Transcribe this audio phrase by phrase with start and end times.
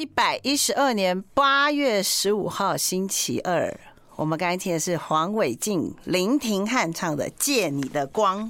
[0.00, 3.78] 一百一十二年八月十五号星期二，
[4.16, 8.48] 我们刚才听的是黄伟晋、林庭翰唱的《借你的光》。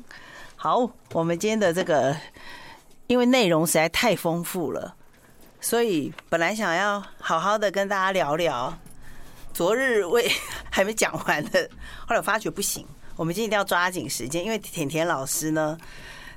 [0.54, 2.16] 好，我们今天的这个，
[3.08, 4.94] 因为内容实在太丰富了，
[5.60, 8.79] 所以本来想要好好的跟大家聊聊
[9.53, 10.30] 昨日未
[10.71, 11.69] 还没讲完的，
[12.07, 12.87] 后来我发觉不行，
[13.17, 15.77] 我们今天一定要抓紧时间，因为甜甜老师呢。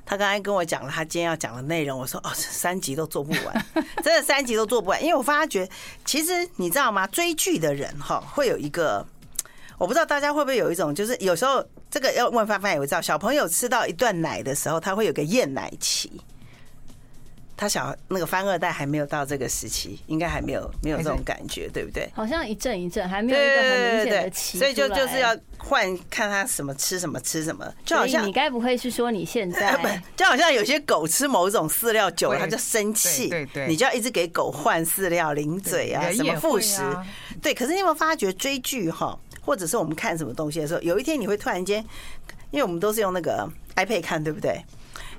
[0.06, 3.66] 他刚才跟我讲了他今天要讲的内容，我说哦，三集都做不完，
[4.04, 5.68] 真的三集都做不完，因为我发觉
[6.04, 7.06] 其实你知道吗？
[7.06, 9.04] 追剧的人哈会有一个，
[9.78, 16.20] 我不知道大家会不会有一种，就是有时候这个要问范范也会知道，小朋友吃到一段奶的时候，他会有个厌奶期。
[17.56, 22.10] 他小那个翻二代还没有到这个时期，应该还没有没有这种感觉，对不对？
[22.14, 29.78] 好像一阵一阵，还没有一个很明显的期，所以就就是要换看他什么吃什么吃什么，就好像你该不会是说你现在，
[30.16, 36.82] 就好像有些狗吃某种饲料久了，它就生气，对对，你就要一直给狗换饲料、零嘴啊，什么副食，
[37.40, 37.54] 对。
[37.54, 41.84] 可是你有没有发觉追剧哈，或者是我们看什么东西的时候，有一天你会突然间，
[42.50, 44.60] 因为我们都是用那个 iPad 看，对不对？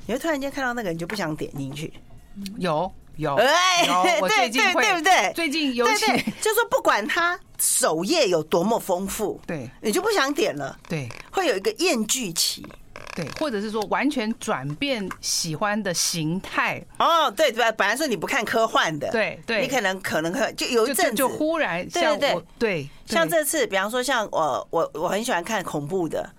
[0.06, 1.92] 你会突然间看到那个，你就不想点进去。
[2.58, 3.88] 有有，哎，
[4.22, 5.32] 我最近会，对不对？
[5.34, 6.06] 最近尤其
[6.42, 10.78] 就是说，不管它首页有多么丰富，对，你就不想点了。
[10.90, 12.66] 对，会有一个厌剧期，
[13.16, 16.84] 对，或者是说完全转变喜欢的形态。
[17.00, 26.30] 哦，对对，本来说你不看科幻的，对对，你可能可能就有一阵就忽然，对对对，像这次，比方说像我我我很喜欢看恐怖的。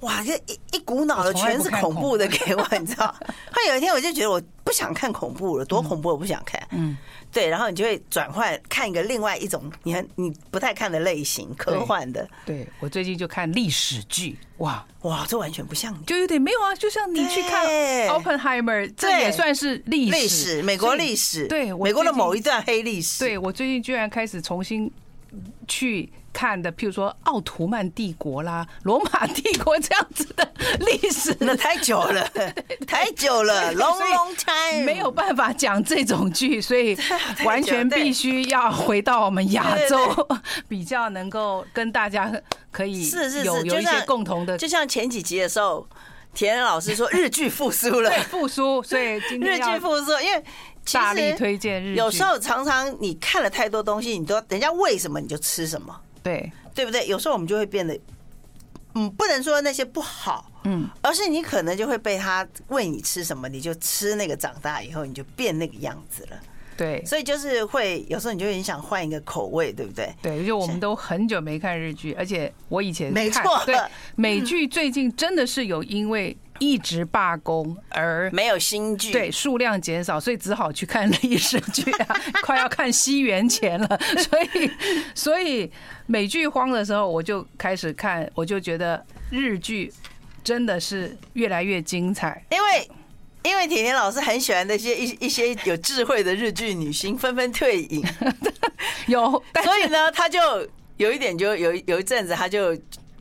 [0.00, 3.06] 哇，这一一股脑的全是恐怖的给我， 你知道？
[3.50, 6.60] 后来有一天我就觉得我不想看恐怖了，多恐怖我不想看。
[6.70, 6.96] 嗯，
[7.32, 12.28] 对，然后你就会转换看一个另外一种你很你不太看的类型，科幻的。
[12.46, 17.66] 对，我最近就看历史剧，哇哇，这完全不像你，就有点没有啊，就像你去看
[18.08, 23.18] Oppenheimer，这也算是历历史，美国历史，对，美国的某一段黑历史。
[23.18, 24.88] 对，我最近居然开始重新
[25.66, 26.08] 去。
[26.38, 32.30] 看的，譬如说奥图曼帝国啦、 罗马帝国这样子的历史， 那太久了，
[32.86, 36.96] 太久了，long long time，没有办法讲这种剧，所以
[37.44, 39.98] 完全必须要回到我们亚洲，
[40.68, 42.32] 比较能够跟大家
[42.70, 45.84] 可以是是有有一些共同的，就像前几集的时候，
[46.34, 50.44] 田老师说日剧复苏了，对，复苏，所以今天日剧复苏，因为
[50.92, 56.00] 大力推荐日剧，有时候常常你看了太多东西，你都人家喂什么你就吃什么。
[56.22, 57.06] 对，对不对？
[57.06, 57.98] 有时候我们就会变得，
[58.94, 64.36] 嗯，不能说那些不好，嗯，而是你可能就会被他喂你吃什么，你就吃那个。
[64.36, 66.40] 长大以后，你就变那个样子了。
[66.76, 70.14] 对，所以就是会有时候你就很想换一个口味，对不对？
[70.22, 73.76] 对，就我们都很久没看日剧，而且我以前没错，对
[74.14, 76.36] 美剧最近真的是有因为。
[76.58, 84.70] 一直罢工而没有新剧，对，数量减少，所以只好去看历史剧啊， 快要看西元前了， 所以
[85.14, 85.70] 所以
[86.06, 89.92] 美剧荒的时候，我就开始看，我就觉得日剧
[90.42, 92.90] 真的是越来越精彩，因为
[93.42, 98.04] 因为甜甜老师很喜欢那些一一些有智慧的日剧女星纷纷退隐，
[99.06, 99.30] 有，
[99.62, 100.38] 所以呢，他就
[100.96, 102.76] 有一点就有有一阵子他就。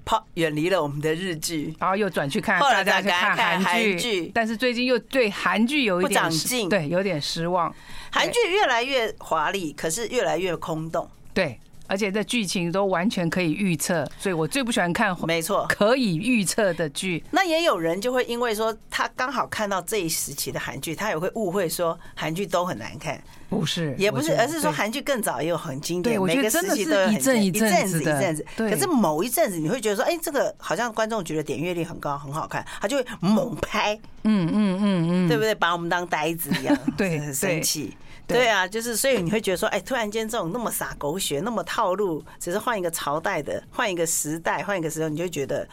[0.07, 7.75] 跑远离了我们的日剧，然后又转去看，大家去看韩剧，但是最近又对韩剧有一点不长进，对，有点失望。
[8.09, 11.05] 韩剧越来越华丽，可是越来越空洞。
[11.33, 11.59] 对。
[11.87, 17.23] 而且这剧情都完全可以预测，所以我最不喜欢看没错可以预测的剧。
[17.31, 23.19] 那也有人就会因为说他刚好看到这一时期的韩剧，他也会误会说韩剧都很难看。
[23.49, 28.45] 不是，也不是，而是说韩剧更早也有很经典，每个时期都有一阵一阵子一阵子。
[28.57, 35.55] 可是某一阵子你会觉得说，哎，这个好像观众觉得点阅率很高，很好看，他就会猛拍，嗯嗯嗯嗯，对不对？
[35.55, 37.95] 把我们当呆子一样， 对，很生气。
[38.27, 45.67] 对啊，就是所以你会觉得说，哎，突然间这种那么洒狗血、那么套路，只是换一个朝代的、换一个时代、换一个时候，你就觉得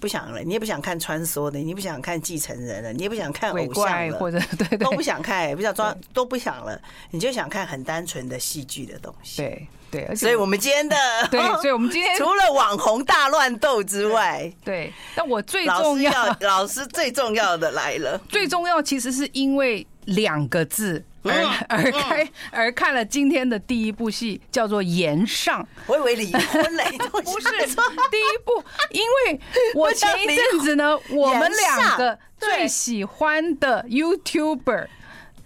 [0.00, 0.40] 不想了。
[0.40, 6.80] 你也不想看穿梭的，你也不想看继承人了，你也不想看偶像了，或者对都不想看，也不想装，都不想了。
[7.10, 9.42] 你就想看很单纯的戏剧的东西。
[9.42, 10.96] 对 对，所以我们今天的
[11.30, 21.04] 对，所以我们今天除了网红大乱斗之外，对，但我最重要，老师最重要的来了， 最重要其实是因为两个字。
[21.22, 21.32] 而
[21.68, 25.62] 而开而看了今天的第一部戏，叫做《炎上》。
[25.86, 29.40] 我以为离不是第一部，因为
[29.74, 34.86] 我前一阵子呢，我们两个最喜欢的 YouTuber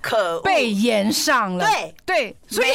[0.01, 1.65] 可被延上了。
[1.65, 2.69] 对对，所以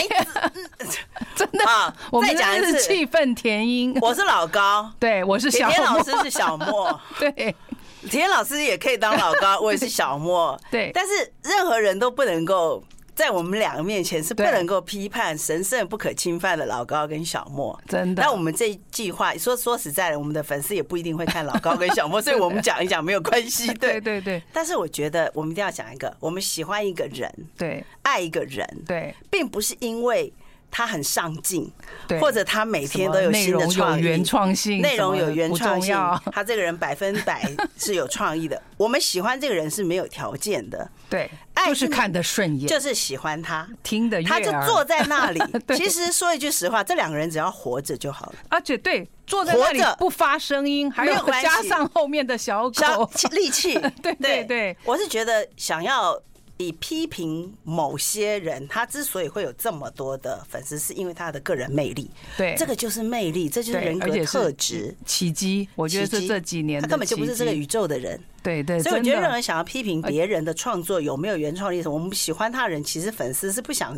[1.36, 3.98] 真的啊，我们讲的是气愤填膺。
[4.01, 7.56] 我是老高，对，我是小莫，老师是小莫，对。
[8.01, 10.92] 甜甜老师也可以当老高，我也是小莫， 对。
[10.94, 18.24] 但是任何人都不能够在我们两个面前是不能够批判神圣不可侵犯的老高跟小莫，真的。
[18.24, 23.74] 那我们这一句话说说实在的，我们的粉丝也不一定会看老高跟小莫， 所以我们讲一讲没有关系。
[23.74, 24.42] 对对对。
[24.54, 30.31] 但是我觉得我们一定要讲一个，我们喜欢一个人，对，爱一个人，对，并不是因为。
[30.71, 31.71] 他很上进，
[32.07, 35.95] 对，或者他每天都有新的创意，原创性，内容有原创性，
[36.31, 37.44] 他这个人百分百
[37.77, 38.62] 是有创意的。
[38.77, 41.30] 我们喜欢这个人是没有条件的，对，
[41.66, 45.42] 就是看得顺眼，就是喜欢他，听得，他就坐在那里。
[45.75, 48.36] 其实说一句实话，这两个人只要活着就好了。
[48.48, 53.10] 而且对，坐在那里不发声音，还有加上后面的小狗。
[53.31, 56.19] 力气，对对对，我是觉得想要。
[56.59, 62.11] 以批评某些人，他之所以会有这么多的粉丝，是因为他的个人魅力。
[62.38, 64.94] 对，这个就是魅力，这就是人格特质。
[65.06, 68.19] 奇迹，我觉得是这几年他根本就不是这个宇宙的人。
[68.44, 73.97] 对对，所以我觉得任何人想要批评别人的创作有没有原创力，我们喜欢他的人，其实粉丝是不想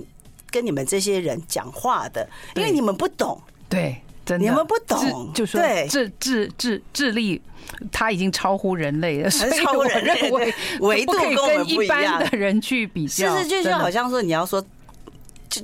[0.52, 3.42] 跟你们这些人讲话的，因为你们不懂。
[3.68, 4.00] 对，
[4.32, 7.42] 真的，你们不懂，就说智智智智力。
[7.92, 14.64] 他已经超乎人类了，所以我认为维度跟一般的人去比较，其实就像好像说你要说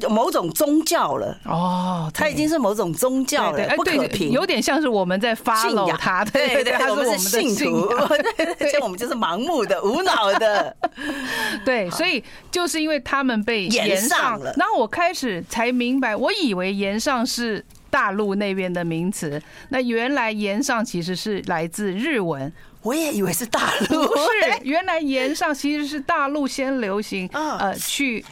[0.10, 1.38] 某种宗教了。
[1.44, 10.76] 哦，他已经是某种宗教了，不可评，有点像是我们在 follow 他，对对对，他是我们的信徒，而且 我们就是盲目的、无脑的，
[11.66, 17.66] 对，所以就是因为他们被延上了，然后我开始才明白，我以为延上是。
[17.98, 22.54] 大陆那边的名词，那原来盐上其实是来自日文，
[22.84, 28.24] 我也以为是大陆，不是，原来盐上其实是大陆先流行，呃，去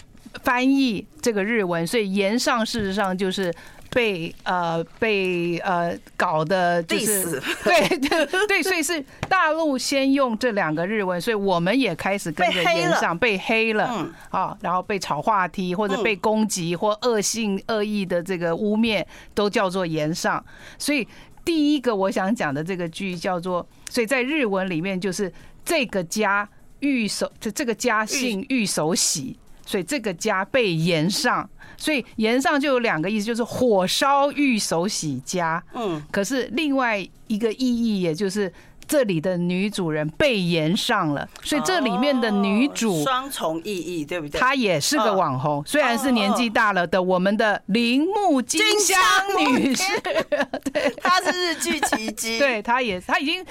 [0.44, 3.51] 翻译这个日文，所以盐上事实上就是。
[3.95, 19.01] 被呃被呃搞的就是 对对对，所以是大陆先用这两个日文，所以我们也开始跟着炎上被黑了啊，然后被炒话题或者被攻击或恶性恶意的这个污蔑
[19.33, 20.44] 都叫做炎上。
[20.77, 21.07] 所以
[21.45, 25.31] 第一个我想讲的这个剧叫做，所以在日文里面就是
[25.63, 26.50] 这个家
[26.81, 31.50] 玉手就这个家姓玉手洗，所以这个家被延上。
[31.77, 35.62] 所以延上就有两个意思，就是火烧玉手洗家。
[35.73, 38.51] 嗯，可是另外一个意义，也就是
[38.87, 41.27] 这里的女主人被延上了。
[41.43, 44.39] 所以这里面的女主双重意义，对不对？
[44.39, 48.97] 她也是个网红，虽然是年纪大了的我们的铃木金香
[49.37, 49.99] 女士。
[50.73, 52.37] 对，她是日剧奇迹。
[52.39, 53.45] 对，她也，她已经，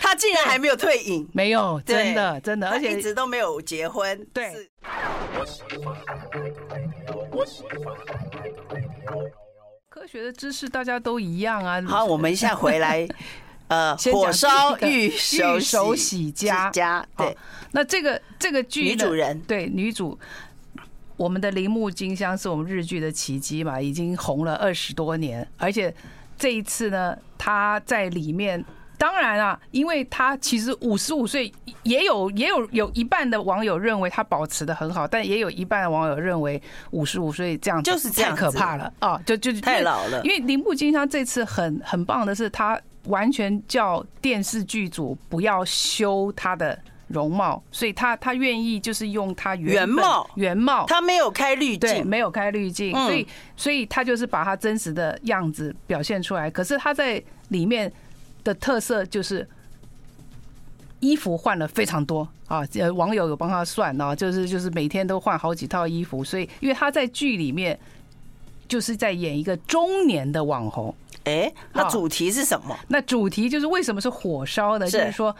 [0.00, 4.26] 她竟然还没有退隐，没有，真的，真的，而且一直都没有结婚。
[4.32, 4.52] 对。
[9.88, 11.80] 科学的知识大家都一样啊。
[11.86, 13.06] 好，我们一下回来。
[13.68, 16.70] 呃，火烧玉手洗家。
[16.70, 17.36] 家对，
[17.72, 20.18] 那这个这个剧女主人对女主，
[21.16, 25.94] 我们的铃木金香是我们日剧的奇迹嘛，已经红了二十多年，而且
[26.36, 28.64] 这一次呢，她在里面。
[28.96, 31.52] 当然啊，因为她其实五十五岁，
[31.82, 36.62] 也有也有有一半的网友认为她保持的很好，但也有一半的网友认为
[36.92, 39.20] 五十五岁这样就是太可怕了啊！
[39.26, 40.22] 就就太老了。
[40.22, 46.78] 因为铃木金香这次很很棒的是，他完全叫电视剧组不要修他的
[47.08, 50.28] 容貌，所以他他愿意就是用他原貌。
[50.34, 56.50] 原貌，他没有开滤镜，没有开滤镜，所以所以他就是把他真实的样子表现出来。
[56.50, 57.92] 可是他在里面。
[58.44, 59.48] 的特色就是
[61.00, 62.28] 衣服换了非常多。
[62.46, 67.80] 啊，呃，网友有帮他算啊，就是就是每天都换好几套衣服，所以因为他在剧里面
[68.68, 72.78] 就是在演一个中年的网红，哎，那主题是什么？
[72.88, 74.88] 那主题就是为什么是火烧的？
[74.88, 75.34] 就是说。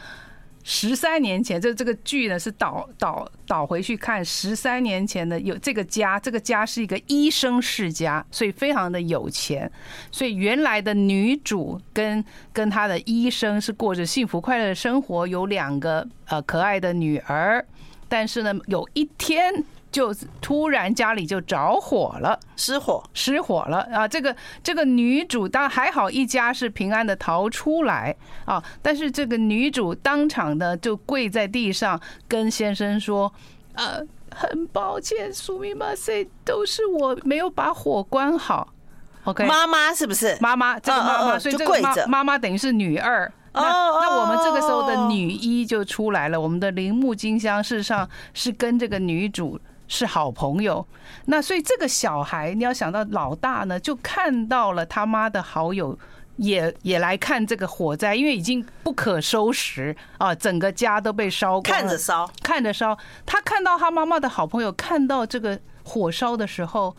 [0.67, 9.71] 十三年前，这这个剧呢是倒倒倒回去看十三年前的有这个家，这个家是一个医生世家，所以非常的有钱。
[10.11, 17.63] 所以原来的女主跟跟她的医生是过着幸福快乐的生活，有两个呃可爱的女儿。
[18.09, 19.63] 但是呢，有一天。
[19.95, 24.09] 就突然家里就着火了，失火，失火了啊！
[24.09, 28.13] 这个这个女主当还好，一家是平安的逃出来
[28.45, 28.61] 啊。
[28.83, 33.33] 但是这个女主当场呢就跪在地上跟先生说
[33.75, 34.01] ：“呃，
[34.35, 38.75] 很抱歉，苏米玛塞，都是我没有把火关好。”
[39.23, 40.37] OK，妈妈是不是？
[40.41, 43.33] 妈妈，这个妈妈，所以这个妈妈妈等于是女二。
[43.53, 49.57] 那那我们这个时候的女一就出来了，我们的铃木金香事实上是跟这个女主。
[49.95, 50.85] 是好朋友，
[51.27, 55.97] 那所以这个小孩，你要想到老大呢，就看到了他妈的好友
[56.35, 62.99] 也也来看这个火灾，因为已经不可收拾啊，整个家都被烧光，看着烧，看着烧。
[63.25, 66.97] 他看到他妈妈的好朋友看到这个火烧的时候，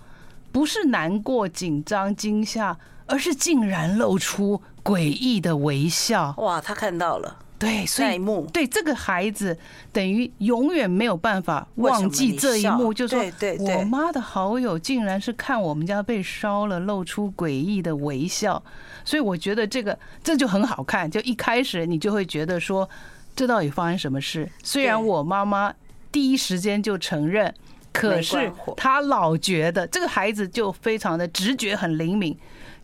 [0.53, 6.33] 不是难过、紧张、惊吓，而是竟然露出诡异的微笑。
[6.37, 7.39] 哇，他看到了。
[7.57, 8.19] 对，所以
[8.51, 9.57] 对这个孩子
[9.93, 18.61] 等于永远没有办法忘记这一幕，就是说，我妈的好友竟然是看我们家被烧了，露出诡异的微笑，
[19.05, 21.09] 所以我觉得这个这就很好看。
[21.09, 22.87] 就一开始你就会觉得说，
[23.35, 24.49] 这到底发生什么事？
[24.61, 25.73] 虽然我妈妈
[26.11, 27.53] 第一时间就承认，
[27.93, 32.37] 可是她老觉得这个孩子就非常的直觉很灵敏。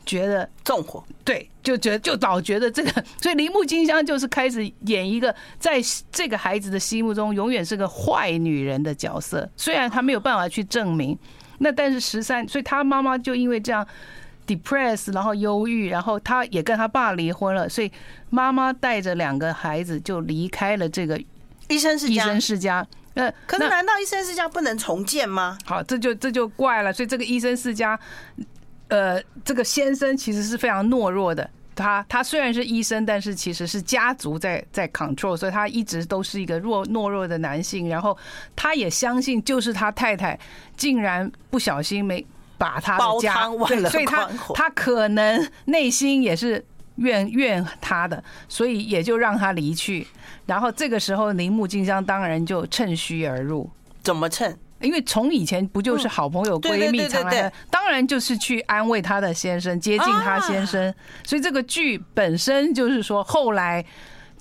[0.05, 2.91] 觉得纵火，对，就觉得就老觉得这个，
[3.21, 5.79] 所以铃木金香就是开始演一个在
[6.11, 9.47] 这个孩子的心目中永远是个坏女人的角色。
[9.55, 11.17] 虽然她没有办法去证明，
[11.59, 13.87] 那但是十三，所以她妈妈就因为这样
[14.47, 17.91] depress，然后忧郁，然后他也跟他爸离婚了，所以
[18.31, 21.21] 妈妈带着两个孩子就离开了这个
[21.69, 22.13] 医生世家。
[22.13, 25.57] 医生世家，呃，可是难道医生世家不能重建吗？
[25.63, 26.91] 好，这就这就怪了。
[26.91, 27.97] 所以这个医生世家。
[28.91, 31.49] 呃，这个先生其实是非常懦弱的。
[31.73, 37.87] 他他虽然是医生，但是其实是家族在在 control，所以他一直都是一个弱懦弱的男性。
[37.87, 38.15] 然后
[38.53, 40.37] 他也相信，就是他太太
[40.75, 42.23] 竟然不小心没
[42.57, 46.63] 把他的家，对，所以他他可能内心也是
[46.97, 50.05] 怨怨他的，所以也就让他离去。
[50.45, 53.69] 然后这个时候，铃木静香当然就趁虚而入。
[54.03, 54.59] 怎么趁？
[54.81, 60.93] 因为从以前不就是好朋友闺蜜常来，当然就是去安慰她的先生，接近她先生。
[61.23, 63.85] 所以这个剧本身就是说，后来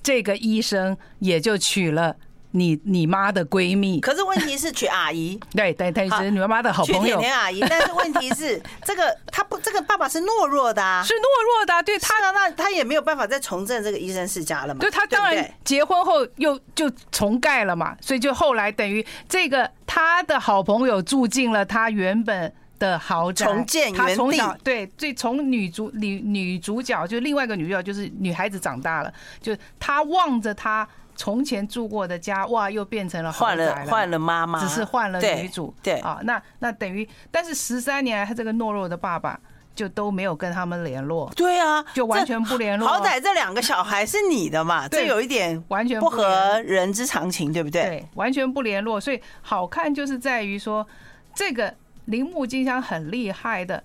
[0.03, 2.15] 这个医生也就娶了。
[2.51, 7.61] 你你妈的闺蜜，可是问题是娶阿姨，对 对，对是你妈妈的好朋友，娶甜甜阿姨。
[7.61, 14.81] 但是问题是， 这个他不，这个爸爸是懦弱的啊，是懦弱的啊，对他，那他也没有办法再重振这个医生世家了嘛？
[14.81, 24.57] 对，他当然结婚后又就重盖了嘛，所以就后来等于这个他的好朋友住进了他原本的豪宅，重建原地。
[24.63, 30.87] 对，所以从女主女女主角就另外一个女主角就是女孩子长大了，就她望着她。
[31.21, 39.39] 从前住过的家，哇，又变成了换了换了妈妈，只是换了女主，对啊，那那等于，但是十三年来，他这个懦弱的爸爸
[39.75, 42.87] 就都没有跟他们联络，对啊，就完全不联络。
[42.87, 47.83] 好歹这两个小孩是你的嘛，这有一点完全不合人之常情，对不对？
[47.83, 48.99] 对，完全不联络。
[48.99, 50.87] 所以好看就是在于说，
[51.35, 51.71] 这个
[52.05, 53.83] 铃木金香很厉害的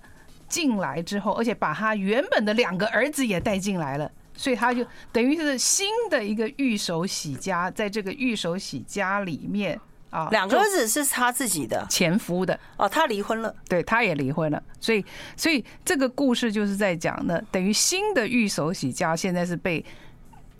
[0.49, 4.09] 进来之后，而且把他原本的两个儿子也带进来了。
[4.37, 9.77] 所以他就等于是新的一个御手洗家，在这个御手洗家里面
[10.11, 11.85] 啊，两个儿子是他自己的。
[11.89, 12.57] 前夫的。
[12.77, 15.03] 哦，他离婚了，对，他也离婚了，所以
[15.35, 19.83] 所以这个故事就是在讲呢，等于新的御手洗家现在是被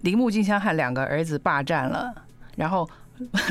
[0.02, 2.12] 铃木京香和两个儿子霸占了，
[2.56, 2.90] 然后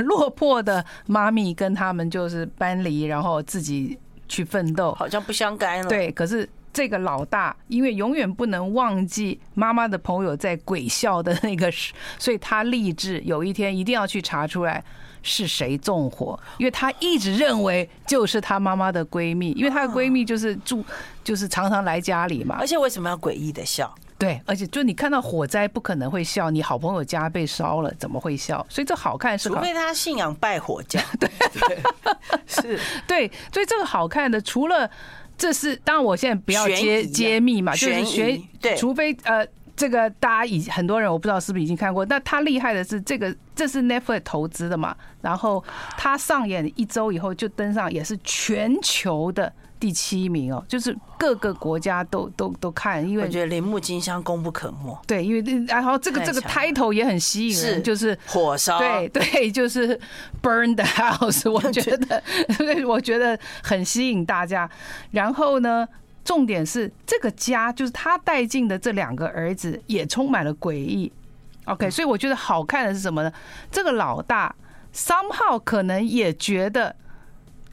[0.00, 6.46] 落魄的妈咪跟他们就是搬离，然后自己去奋斗，好像不相干了，对，可是。
[6.76, 14.84] 这个老大因为永远不能忘记妈妈的朋友在鬼笑的那个事，所以他立志有一天一定要去查出来
[15.22, 20.84] 是谁纵火，因为他一直认为就是他妈妈的闺蜜，因为她的闺蜜就是住
[21.24, 22.58] 就是常常来家里嘛。
[22.60, 23.90] 而且为什么要诡异的笑？
[24.18, 28.64] 对，而且就你看到火灾不可能会笑，你好朋友家被烧了怎么会笑？
[28.68, 31.00] 所以这好看是好，除非他信仰拜火教。
[31.18, 31.30] 对，
[32.46, 34.90] 是，对，所以这个好看的除了。
[35.36, 45.62] 这是当然，我现在不要揭揭秘嘛，就是学，对，除非呃，这个大家已很多人我不知道是不是已经看过，那他厉害的是这个，这是 Netflix 投资的嘛，然后
[45.96, 49.52] 他上演一周以后就登上也是全球的。
[49.78, 54.98] 第七名哦，就是各个国家都都都看，因为我觉得铃木金香功不可没。
[55.06, 58.78] 对，因为然后这个这个 title 也很吸引人，就是火烧。
[58.78, 59.98] 对对，就是
[60.42, 62.22] burn the house， 我觉得，
[62.88, 64.68] 我觉得很吸引大家。
[65.10, 65.86] 然后呢，
[66.24, 71.12] 重点是这个家，就是他带进的这两个儿子也充满了诡异。
[71.66, 73.32] OK，所以我觉得好看的是什么呢？
[73.70, 74.54] 这个老大
[74.94, 76.96] somehow 可能也觉得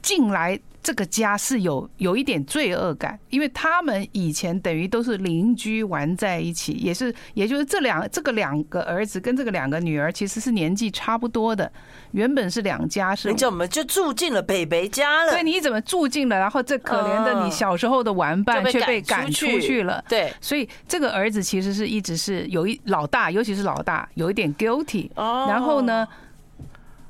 [0.02, 0.60] 进来。
[0.84, 11.72] 这个家是有有一点罪恶感，因为他们以前等于都是邻居玩在一起，也是，也就是这两这个两个儿子跟这个两个女儿其实是年纪差不多的，
[12.10, 15.32] 原本是两家是，你怎么就住进了北北家了？
[15.32, 16.38] 对，你怎么住进了？
[16.38, 20.04] 然后这可怜的你小时候的玩伴却被赶出去了。
[20.06, 25.08] 对，所以这个儿子其实是一直是有一老大，尤其是老大有一点 guilty。
[25.14, 26.06] 哦然后呢，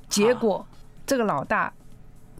[0.08, 0.64] 结果
[1.04, 1.72] 这个老大。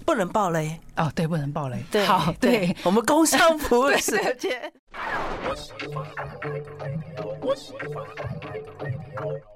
[0.05, 1.83] 不能爆雷哦，对，不能爆雷。
[1.91, 4.73] 对，好，对，我们工商服务时间。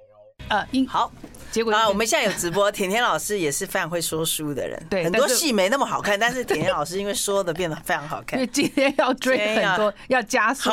[0.49, 1.13] 呃，应好。
[1.51, 8.39] 结果啊，我们现在有直播，甜甜老师也是非常会说书的人，对，很多戏没那么好看，但是甜甜老师因为说的变得非常好看。
[8.39, 10.69] 因为今天要追很多，要加速。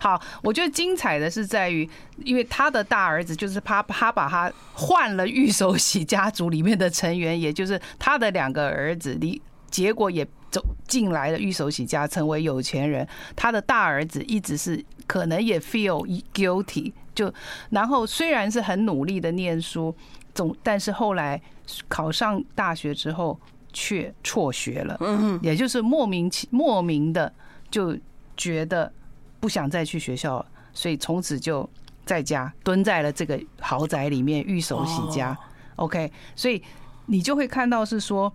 [0.00, 1.88] 好，我觉得精彩的是在于，
[2.24, 13.06] 因为他的大儿子就是他，他把他换了玉手洗家族里面的成员，也就是他的两个儿子，离结果也走进来了玉手洗家，成为有钱人。
[13.36, 16.92] 他的大儿子一直是可能也 feel guilty。
[17.18, 17.34] 就
[17.70, 19.92] 然后虽然是很努力的念书，
[20.32, 21.42] 总但是后来
[21.88, 23.36] 考上大学之后
[23.72, 27.32] 却辍学了，嗯，也就是莫名其莫名的
[27.72, 27.98] 就
[28.36, 28.92] 觉得
[29.40, 31.68] 不想再去学校了，所以从此就
[32.06, 35.36] 在家蹲在了这个豪宅里面玉手洗家。
[35.74, 36.62] OK，所以
[37.06, 38.32] 你就会看到是说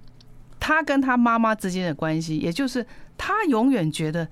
[0.59, 2.85] 他跟他妈妈之间的关系，也就是
[3.17, 4.27] 他永远觉得。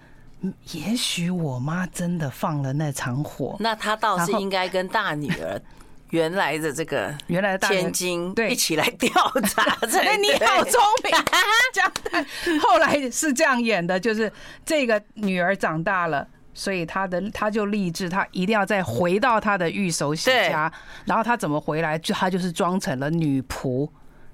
[0.72, 5.62] 也许我妈真的放了那场火，那她倒是应该跟大女儿
[6.10, 9.10] 原来的这个原来的千金对一起来调
[9.48, 9.78] 查。
[9.82, 11.12] 那 你好聪明，
[11.72, 11.92] 这样
[12.62, 14.32] 后来是这样演的，就是
[14.66, 20.72] 这个女儿长大了，所以她的她就立志，她一定要再回到她的御手洗家。
[21.06, 21.98] 然后她怎么回来？
[22.00, 23.88] 就她就是装成了女仆，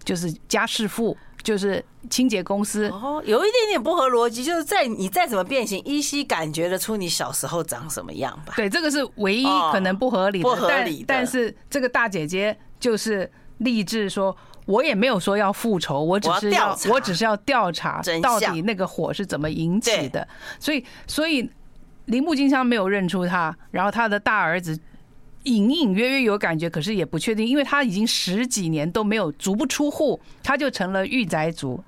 [0.03, 1.15] 就是家事妇。
[1.47, 8.51] 就是清洁公司哦，有一点点不合逻辑，就是在你再怎么变形，依稀感觉得出你小时候长什么样吧？
[8.57, 10.43] 对，这个是唯一可能不合理的。
[10.43, 11.05] 不合理的。
[11.07, 14.35] 但是这个大姐姐就是立志说，
[14.65, 20.27] 我也没有说要复仇，我只是要，我只是要调查到底那个火是怎么引起的。
[20.59, 21.49] 所以，所以
[22.07, 24.77] 铃木京香没有认出他，然后他的大儿子。
[25.47, 31.81] 隐隐约约有感觉，可是也不确定，因为他已经十几年都没有足不出户，他就成了御宅族。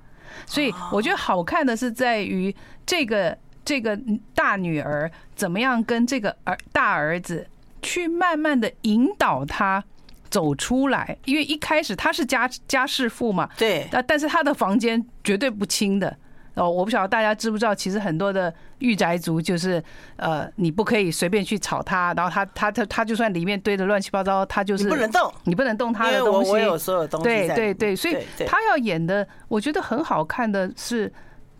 [0.46, 2.54] 所以我觉得好看的是在于
[2.86, 3.98] 这个这个
[4.34, 7.46] 大女儿怎么样跟这个儿大儿子
[7.82, 9.84] 去慢慢的引导他
[10.30, 16.16] 走出来，因为一开始他是家家世妇嘛，对，但是他的房间绝对不轻的。
[16.60, 19.82] 哦，我不晓得大家知不知道，其实很多的御宅族就是，
[20.16, 26.50] 呃，你不可以随便去炒他，然后他他他他就算里面堆的乱七八糟，他就是你不能动，你不能动他的东西。
[26.50, 27.24] 我有所有东西。
[27.24, 31.10] 对对对，所以他要演的，我觉得很好看的是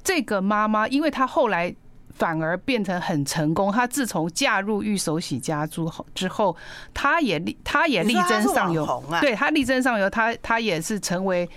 [0.04, 1.74] 这个妈妈，因为她后来
[2.12, 3.72] 反而变成很成功。
[3.72, 6.54] 她自从嫁入御手洗家族之后，
[6.92, 11.48] 她也力她也力争上游，对她力争上游，她她也是成为。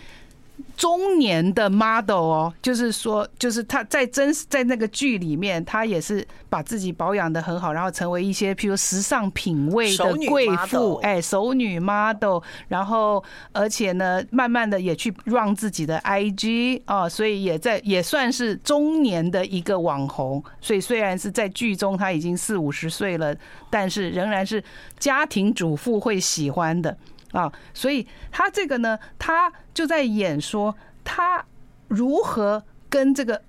[0.75, 20.43] 中年的 model 哦，就是说，就是他在真在那个剧里面，他也是把自己保养的很好，然后成为一些譬如时尚品味的贵妇，哎，熟女 model，然后而且呢，慢慢的也去 run 自己的 IG 哦，所以也在也算是中年的一个网红。
[20.59, 23.35] 所以虽然是在剧中他已经四五十岁了，
[23.69, 24.63] 但是仍然是
[24.99, 26.95] 家庭主妇会喜欢的。
[27.33, 31.43] 啊，所以他这个呢，他就在演说他
[31.89, 33.41] 如何跟这个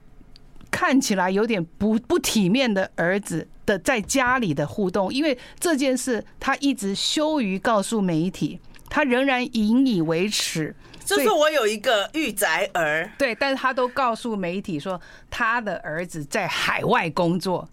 [0.70, 10.74] 看起来有点不不体面的儿子的在家里的互动，因为这件事他一直羞于告诉媒体，他仍然引以为耻。
[11.04, 17.68] 就是我有一个御宅儿，对，但是他都告诉媒体说他的儿子在海外工作，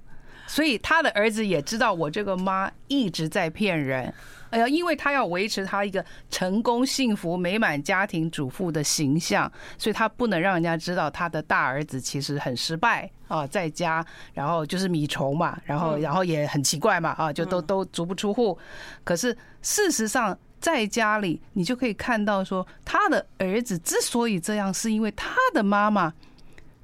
[0.45, 4.13] 所以他的儿子也知道我这个妈一直在骗人。
[4.51, 18.57] 哎呀，因为他要维持他一个成功、幸福、美满家庭主妇的形象，所以他不能让人家知道他的大儿子其实很失败啊，在家，然后就是米虫嘛，然后然后也很奇怪嘛啊，就都都足不出户。
[19.03, 26.13] 可是事实上，在家里你就可以看到说，他的儿子之所以这样，是因为他的妈妈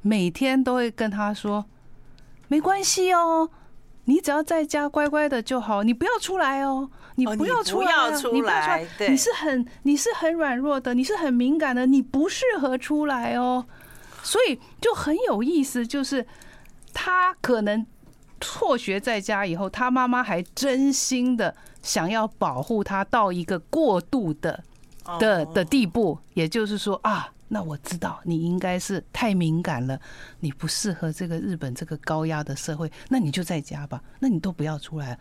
[0.01, 1.65] 每天都会跟他说
[2.47, 3.49] ：“没关系哦。”
[4.09, 13.65] 你只要在家乖乖的就好，你不要出来哦，你不要出来，你不要出来，你是很你是很软弱的，你是很敏感的，你不适合出来哦。
[14.23, 16.25] 所以就很有意思，就是
[16.93, 17.85] 他可能
[18.39, 24.63] 辍学在家以后，他妈妈还真心的想要保护他到一个过度的
[25.19, 27.29] 的的地步，也就是说啊。
[27.47, 29.99] 那我知道你应该是太敏感了，
[30.39, 35.17] 你不适合这个日本这个高压的社会，那你就在家吧，那你都不要出来。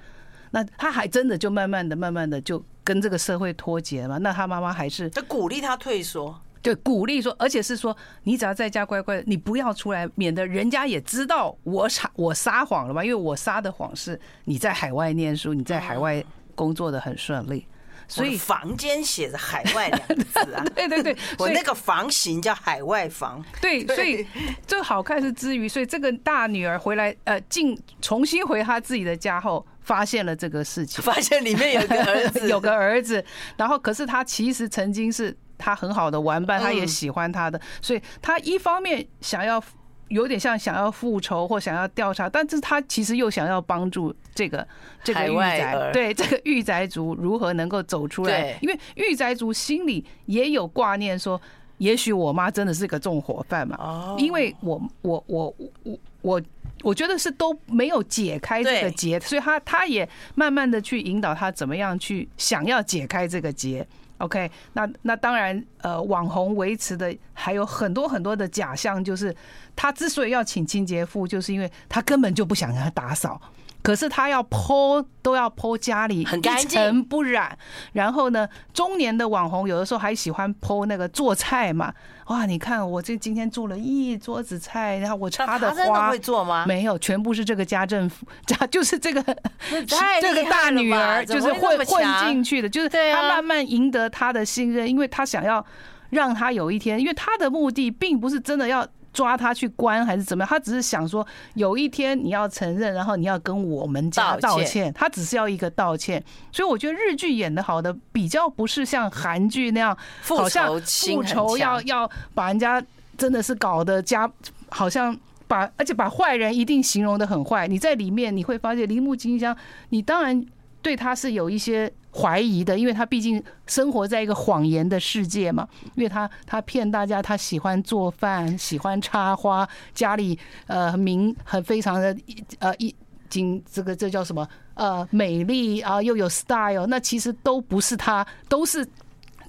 [0.50, 4.18] 那他还真的就慢慢的、慢慢的就跟这个社会脱节了嘛。
[4.18, 13.04] 那他妈妈还是就鼓励他退缩，对，鼓励说，而且是说你只要在家乖乖的，你不要出来，免得人家也知道我撒我撒谎了嘛。
[13.04, 17.66] 因为我撒的谎是你在海外念书，你在海外工作的很顺利。
[18.08, 23.44] 所以房间写着“海外”两个字啊，对 对对， 我那个房型叫海外房。
[23.60, 24.26] 对，所以
[24.66, 33.24] 这好看是之余，所以这个大女儿回来，呃，进重新回她自己的家后，发现了这个事情，发现里面有个儿子， 有个儿子，
[33.56, 39.62] 然后可是他其实曾经是他很好的玩伴，他也喜欢他的，所以他一方面想要。
[40.08, 44.66] 有点像想要复仇或想要调查，但是他其实又想要帮助这个
[45.02, 48.56] 这个御宅，对这个御宅族如何能够走出来？
[48.60, 51.40] 因为御宅族心里也有挂念，说
[51.78, 53.76] 也许我妈真的是个纵火犯嘛。
[53.80, 56.42] 哦，因为我我我我我
[56.82, 63.86] 我觉得是都没有解开这个结，所以他他也慢慢的去引导他怎么样去想要解开这个结。
[64.18, 69.34] OK，那那当然，呃，网红维持的还有很多很多的假象，就是
[69.74, 73.40] 他之所以要请清洁妇，就是因为他根本就不想让他打扫。
[73.86, 77.56] 可是他要 po 都要 po 家里一尘不染，
[77.92, 81.94] 然后呢，中年的网红有的时候还喜欢 po 那个做菜嘛。
[82.26, 86.66] 哇，你看我这今天做了一桌子菜，然后我插的花会做吗？
[86.66, 89.22] 没有，全部是这个家政妇， 家就是这个
[90.20, 95.64] 这个大女儿，就是混混进去的，就是他慢慢赢得他的信任，因为他想要
[96.10, 98.84] 让他有一天，因为他的目的并不是真的要。
[99.16, 100.48] 抓他去关还是怎么样？
[100.48, 104.92] 他只是想说，有一天你要承认，然后你要跟我们家道歉。
[104.92, 106.22] 他只是要一个道歉。
[106.52, 109.96] 所以我觉得日剧演得好的比较不是像韩剧那样，
[110.28, 112.84] 好像复仇要要把人家
[113.16, 114.30] 真的是搞得家，
[114.68, 117.66] 好像把而且把坏人一定形容的很坏。
[117.66, 119.56] 你在里面你会发现，铃木金香，
[119.88, 120.44] 你当然
[120.82, 121.90] 对他是有一些。
[122.18, 132.16] 怀疑的，因为他毕竟生活在一个谎言的世界嘛，因为他他骗大家，他喜欢做饭，喜欢插花，家里呃名很非常的
[132.58, 132.94] 呃一
[133.28, 138.88] 经这个这叫什么呃美丽啊又有 style，那其实都不是他，都是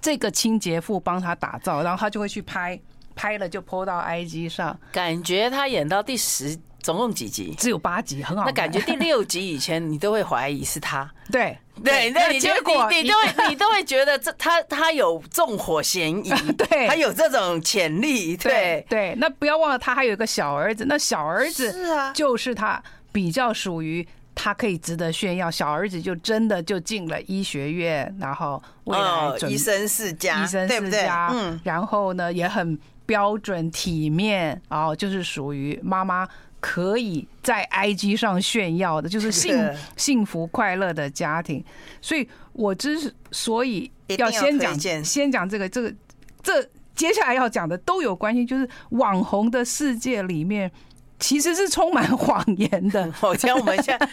[0.01, 2.77] 这个清洁妇帮他打造，然后他就会去拍，
[3.15, 6.59] 拍了就 po 到 IG 上，感觉他演到第十。
[6.81, 7.53] 总共几集？
[7.57, 8.45] 只有八集，很好。
[8.45, 11.09] 那感觉第六集以前，你都会怀疑是他。
[11.31, 18.37] 对对，那你结果你都会 你都会觉得这他他有纵火嫌疑， 对，他有这种潜力。
[18.37, 20.85] 对对，那不要忘了，他还有一个小儿子。
[20.87, 25.51] 那小儿子是啊，就是他比较属于他可以值得炫耀。
[25.51, 31.29] 小儿子就真的就进了医学院，然后未来医生世家，医生世家。
[31.33, 36.25] 嗯，然后呢也很标准体面，哦就是属于妈妈。
[36.59, 39.57] 可以在 IG 上炫耀的，就是 幸
[39.95, 41.63] 幸福快乐的家庭。
[42.01, 45.93] 所以，我之所以要先讲，先讲这个，这个，
[46.41, 46.63] 这
[46.95, 48.45] 接下来要讲的都有关系。
[48.45, 50.71] 就是网红的世界里面，
[51.19, 53.11] 其实是充满谎言的。
[53.13, 54.09] 好像我们现在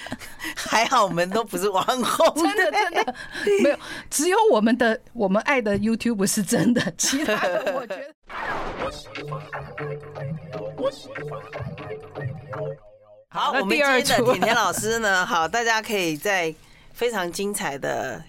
[0.56, 3.14] 还好，我们都不是网红，真的真的
[3.62, 3.78] 没有，
[4.10, 8.14] 只有我们的我们爱的 YouTube 是真的， 其他的我觉得。
[13.28, 15.24] 好，我们今天的甜甜老师呢？
[15.26, 16.54] 好，大家可以在
[16.92, 18.22] 非常精彩的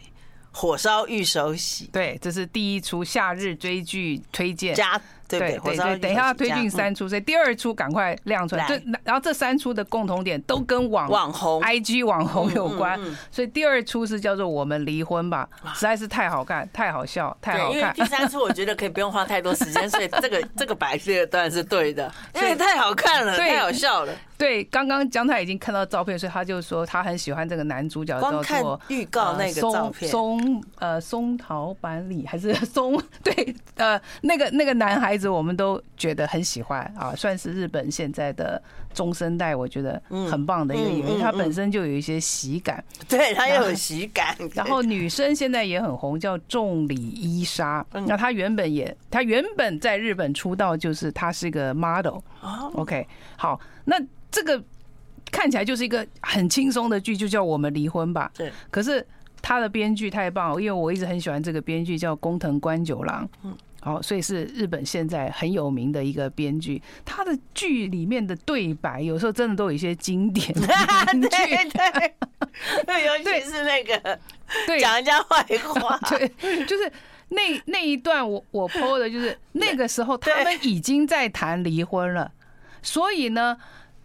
[0.52, 1.86] 火烧玉手洗。
[1.94, 4.74] 对，这是第一出夏日追剧推荐。
[4.76, 5.00] 加
[5.40, 5.78] 对对？
[5.78, 8.66] 对，等一下要推进三出，所以第二出赶快亮出来。
[8.68, 13.00] 这然后这三出的共同点都跟网网红、IG 网红有关，
[13.32, 17.94] 所以第二出是叫做《我们离婚吧》，实在是太好看、太好笑、太好看。
[17.94, 24.14] 第三出我觉得可以不用花太多时间，所以这个 这个白色当然是对的，因为太好看了，太好笑了。
[24.38, 38.62] 对，刚刚姜太已经看到照片，所以他就说他很喜欢这个男主角，叫做预告那个照片，松呃松桃板里还是松 对呃那个那个男孩子，我们都觉得很喜欢啊，算是日本现在的
[38.94, 44.36] 中生代，我觉得很棒的一个演员，他本身就有一些喜感， 对他又有喜感。
[44.54, 52.20] 然后女生现在也很红，叫重里伊莎，那她原本也她原本在日本出道，就是她是一个 model。
[52.74, 53.08] OK，
[53.38, 53.96] 好，那。
[54.32, 54.62] 这个
[55.32, 58.30] 看起来就是一个很轻松的剧，就叫我们离婚吧。
[58.36, 58.52] 对。
[58.70, 59.06] 可是
[59.42, 63.26] 他的编剧太棒，因为我一直很喜欢这个编剧，叫工藤官九郎。
[63.86, 63.94] 嗯。
[63.94, 66.82] 好，所以是日本现在很有名的一个编剧。
[67.06, 70.68] 他的剧里面的对白，有时候真的都有一些经典的
[71.30, 71.70] 对
[72.86, 74.20] 对，尤其是那个
[74.66, 76.28] 对讲人家坏话， 对，
[76.66, 76.92] 就是
[77.30, 82.32] 那那一段我我 po 的就是 那个时候他们已经在谈离婚了，
[82.82, 83.58] 所以呢。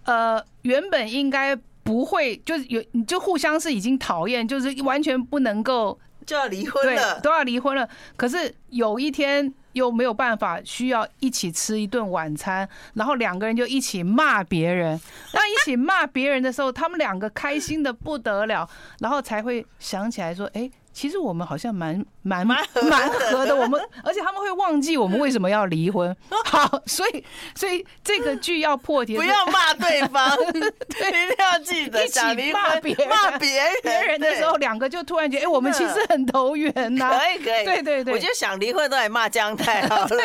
[0.04, 7.86] 呃，原本应该不会，就是有你就互相是已经讨厌，就是完全不能够就要离婚了，都要离婚了。
[8.16, 15.00] 可是有一天又没有办法，需要一起吃一顿晚餐，然后两个人就一起骂别人。
[15.32, 26.14] 那一起骂别人的时候，他们两个开心的不得了，然后才会想起来说：“哎，其实我们好像蛮蛮蛮合的，我们 而且他们会忘记我们为什么要离婚。
[26.44, 27.24] 好，所以
[27.54, 32.20] 所以这个剧要破题，不要骂对方， 对，一定要记得一起
[32.52, 37.18] 骂别人，骂别人别人的时候，两个就突然觉得，哎，我们其实很投缘呐。
[37.18, 40.24] 可以可以，对对对，我就想离婚都来骂姜太好了，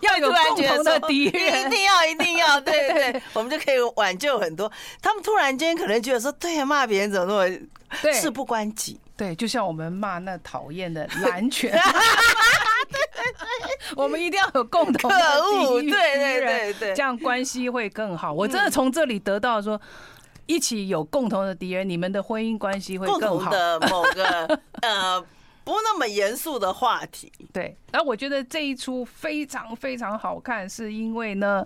[0.00, 4.70] 要有共同的敌人，一定要一定要，对对，我们就可以挽救很多。
[5.00, 9.00] 他们突然间可能觉得说，对呀，骂别人怎么那么事不关己。
[9.16, 11.78] 对，就像我们骂那讨厌的蓝犬，
[13.94, 15.16] 我们一定要有共同的
[15.70, 18.32] 敌人，对对对对，这样关系会更好。
[18.32, 19.80] 我真的从这里得到说，
[20.46, 23.50] 一起有共同的敌人，你们的婚姻关系会更好。
[23.50, 25.20] 的某个 呃
[25.62, 27.76] 不那么严肃的话题，对。
[27.92, 31.64] 然后我觉得这一出非常非常好看，是因为呢，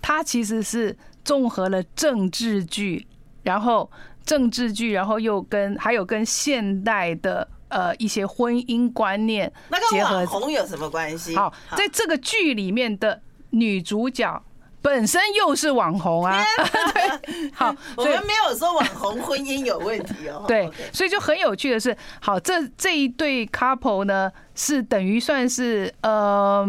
[0.00, 3.06] 它其实是综合了政治剧，
[3.42, 3.90] 然后。
[4.24, 11.36] 政治剧，然后又跟还有跟现代的呃一些婚姻观念那跟网红有什么关系？
[11.36, 14.42] 好，在这个剧里面的女主角
[14.80, 16.42] 本身又是网红啊。
[16.94, 20.44] 对，好， 我们没有说网红婚姻有问题哦。
[20.48, 26.66] 对，所以就很有趣的是，好，这这一对 couple 呢，是等于算是呃，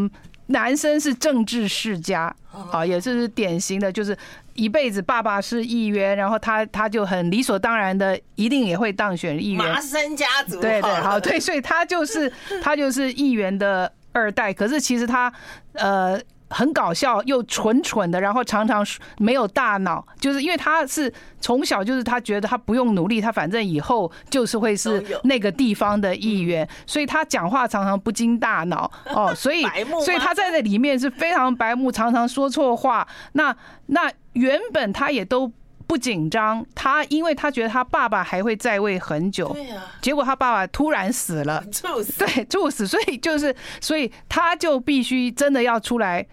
[0.47, 2.35] 男生是政治世家，
[2.71, 4.17] 啊，也是典型的，就是。
[4.55, 9.63] 一辈子爸爸是议员，然后他他就很理所当然的一定也会当选议员。
[9.63, 12.31] 麻生家族，对对， 好对，所以他就是
[12.63, 14.53] 他就是议员的二代。
[14.53, 15.31] 可是其实他
[15.73, 18.85] 呃很搞笑又蠢蠢的，然后常常
[19.17, 29.63] 没有大脑，就是因为他是从小就是他觉得他不用努力，他反正以后就是会是那个地方的议员，所以他讲话常常不经大脑哦，所以
[30.03, 33.07] 所以他在这里面是非常白目，常常说错话。
[33.33, 33.55] 那
[33.87, 34.11] 那。
[34.35, 35.49] 原本他也都
[35.87, 46.27] 不紧张，他因为他觉得他爸爸还会在位很久，对呀，结果他爸爸突然死了， 猝死，对，猝死，所以就是，所以他就必须真的要出来。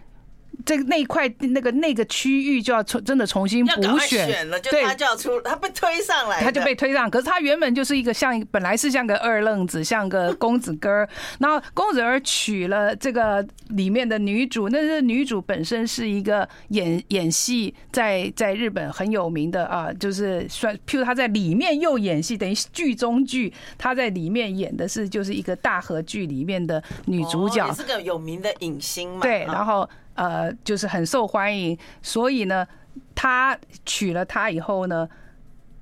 [0.65, 7.11] 这个那一块那个那个区域就要重真的重新补选，了就，他就要出，他被推上来，他就被推上。
[7.11, 11.09] 可是他原本就是一个像本来是像个二愣子，像个公子哥儿。
[11.41, 29.23] 然后公子儿娶了这个里面的女主，那是女主本身是一个演演戏在在日本很有名的啊，就是算譬如他在里面又演戏，等于剧中剧，他在里面演的是就是一个大和剧里面的女主角，也是个有名的影星嘛。
[29.23, 29.89] 对，然后。
[30.15, 32.67] 呃，就是很受欢迎，所以呢，
[33.15, 35.09] 他娶了她以后呢，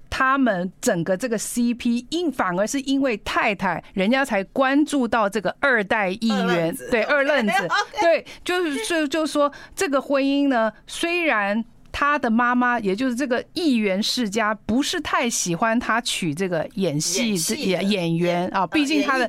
[0.08, 7.52] 他们整个这个 CP 因反而是因为太太，人家才关注到这个二代议员，对，二愣子，
[8.00, 11.64] 对，就是就就说这个婚姻呢，虽然。
[11.92, 18.66] 他的妈妈，也就是这个议员世家，不是太喜欢他娶这个演戏的演演员啊。
[18.66, 19.28] 毕竟他的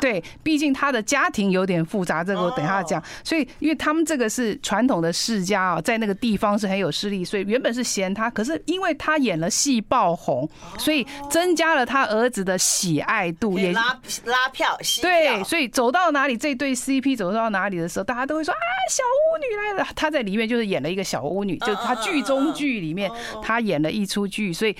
[0.00, 3.02] 对，毕竟他的家庭有点复杂，这个我等一下讲。
[3.22, 14.78] 所以，因为他们这个是传统的世家啊，在那个地方是很有势力，所以原本是嫌他，可是因为他演了戏爆红，所以增加了他儿子的喜爱度，也拉拉票。
[15.02, 18.58] 对，所以走到哪里，这对 CP 走到哪里的时候，大家都会说啊，
[18.90, 19.88] 小巫女来了。
[19.94, 21.97] 他在里面就是演了一个小巫女，就他。
[22.02, 23.10] 剧中剧里面，
[23.42, 24.76] 他演了一出剧，所以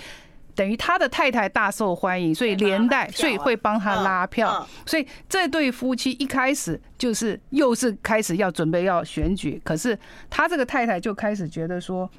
[0.54, 4.66] 等于他的太太大受欢迎，所以连带，所以会帮他拉票。
[4.84, 9.96] 所以这对夫妻一开始就是又是开始要准备要选举，可是
[10.28, 12.10] 他这个太太就开始觉得说，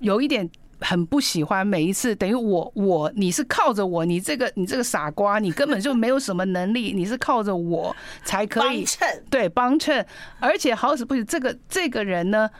[0.00, 0.46] 有一点
[0.80, 1.66] 很不喜欢。
[1.66, 8.84] 每一次等于我我你是靠着我，你这个你这个傻瓜，你根本就没有什么能力， 你是靠着我才可以
[9.30, 10.06] 对帮衬，
[10.40, 12.50] 而且好死不死，这个这个人呢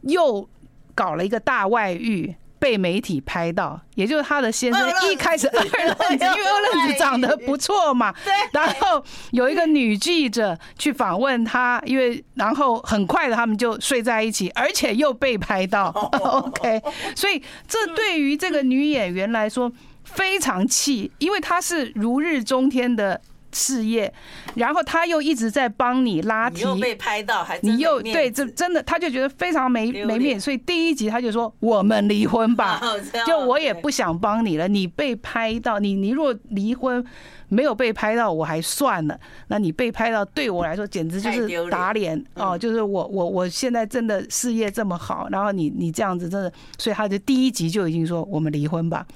[0.00, 0.48] 又。
[0.96, 8.12] 搞了一个大外遇，被媒体拍到，也就是他的先生一开始二愣子， 因为二愣子长得不错嘛，
[8.52, 16.82] 然后有一个女记者去访问他，因为然后很快的他们就睡在一起，而且又被拍到， OK，
[17.14, 19.70] 所以这对于这个女演员来说
[20.04, 23.20] 非常气，因为她是如日中天的。
[23.56, 24.12] 事业，
[24.54, 32.80] 然后他又一直在帮你拉提，你又被拍到，还你又对这真的，他就觉得非常没没面，所以第一集他就说我们离婚吧，
[33.26, 34.68] 就我也不想帮你了。
[34.68, 37.02] 你被拍到，你你若离婚
[37.48, 42.22] 没有被拍到我还算了，那你被拍到对我来说简直就是打脸。
[42.34, 49.06] 哦，就是我我我现在真的事业这么好，然后你你这样子真的，所以他就第一集就已经说我们离婚吧。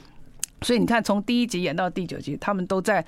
[0.63, 3.05] 所以你看，从第一集演到第九集，他们都在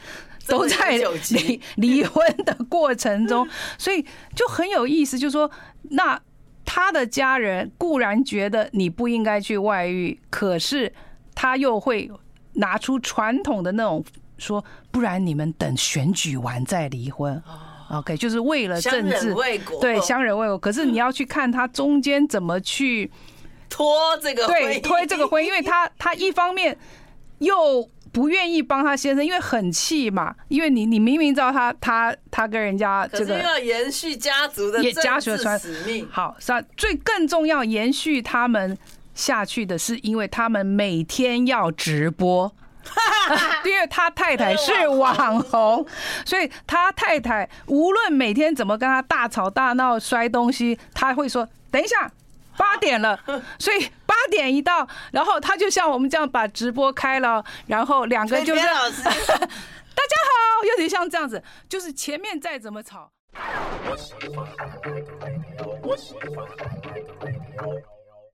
[0.47, 0.99] 都在
[1.31, 3.47] 离离婚的过程中，
[3.79, 5.19] 所以就很有意思。
[5.19, 5.51] 就是说，
[5.91, 6.21] 那
[6.65, 10.93] 他的家人固然觉得你不应该去外遇，可是
[11.35, 12.11] 他又会
[12.55, 14.05] 拿出传统的那种
[14.39, 17.43] 说不然你们等选举完再离婚。
[17.91, 20.57] OK，就是为了政治为国，对，相忍为国。
[20.57, 23.11] 可是你要去看他中间怎么去
[23.69, 26.75] 拖这个，对，推这个婚，因为他他一方面
[27.43, 36.53] 又不愿意帮他先生，因为很气嘛，因为你你明明知道他他他跟人家这个要延续家族的家族的使命，好，是？
[36.77, 38.77] 最更重要延续他们
[39.15, 42.53] 下去的是，因为他们每天要直播。
[43.65, 45.87] 因为他太太是网红，
[46.27, 52.11] 所以他太太无论每天怎么跟他大吵大闹、摔东西，他会说：“等一下，
[52.57, 53.17] 八点了。”
[53.57, 63.11] 所以八点一到，然后他就像我们这样把直播开了，然后两个就是 大家好，有点像这样子，就是前面再怎么吵。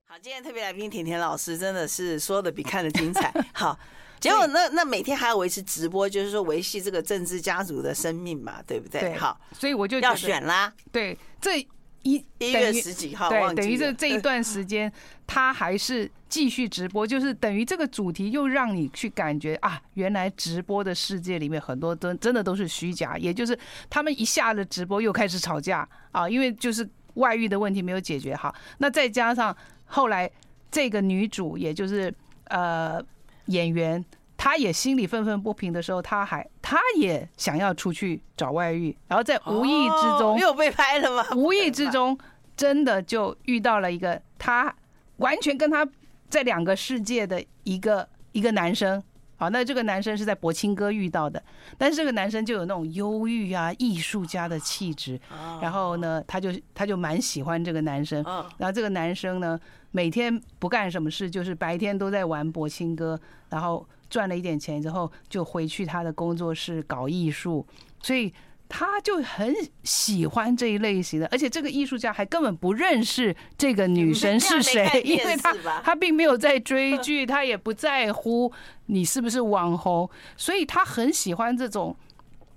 [0.07, 3.33] 好，今天特别来宾甜甜老师真的是说的比看的精彩。
[3.53, 3.77] 好。
[4.19, 8.99] 结果那那每天还要维持直播，就是说维系这个政治家族的生命嘛，对不对？
[8.99, 10.73] 对，好，所以我就要选啦。
[10.91, 11.65] 对，这
[12.03, 14.91] 一一月十几号，对，等于这这一段时间，
[15.27, 23.57] 他还是继续直播，就是等于这个主题又让你去感觉啊，原来直播的世界里面很多真真的都是虚假，也就是
[23.89, 30.29] 他们一下了直播又开始吵架啊，因为就是外遇的问题没有解决好，那再加上后来
[30.71, 32.13] 这个女主，也就是
[32.45, 33.03] 呃。
[33.49, 34.05] 演员
[34.41, 41.25] 他也心里愤愤不平的时候，他还他也想要出去找外遇，然后在无意之中又被拍了吗？
[41.35, 42.17] 无意之中
[42.55, 44.73] 真的就遇到了一个他
[45.17, 45.85] 完全跟他
[46.29, 49.03] 在两个世界的一个一个男生。
[49.35, 51.41] 好，那这个男生是在博青哥遇到的，
[51.77, 55.19] 但是这个男生就有那种忧郁啊、艺术家的气质。
[55.61, 58.21] 然后呢，他就他就蛮喜欢这个男生。
[58.57, 59.57] 然后这个男生呢，
[59.91, 63.17] 每天不干什么事，就是白天都在玩博青哥。
[63.49, 67.65] 然后赚了一点钱之后，就回去他的工作室搞艺术，
[68.01, 68.33] 所以
[68.67, 71.27] 他就很喜欢这一类型的。
[71.31, 78.51] 而且这个艺术家还根本不认识这个女生是谁，因为他他并没有在追 剧，他也不在乎
[78.87, 81.95] 你是不是网红，所以他很喜欢这种。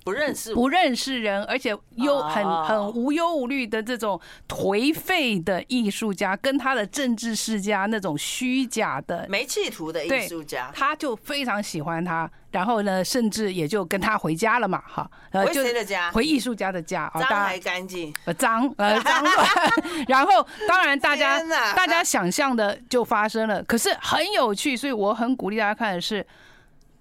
[0.05, 12.31] 不认识不认识人，而且又很很无忧无虑的这种颓废的艺术家，跟他的政治世家那种虚假的没企图的艺术家，他就非常喜欢他。
[12.51, 16.11] 然后呢，甚至也就跟他回家了嘛，哈，回谁的家？
[16.11, 18.13] 回艺术家的家，脏还干净？
[18.27, 19.49] 呃，脏呃脏乱。
[20.07, 21.41] 然后当然大家
[21.75, 26.27] 大家想象的就发生了，可是很有趣，所以我很鼓励大家看的是。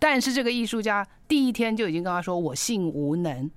[0.03, 3.51] 但是这个艺术家第一天就已经跟他说：“我性无能，